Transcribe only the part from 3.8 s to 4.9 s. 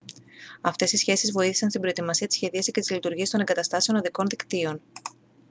οδικών δικτύων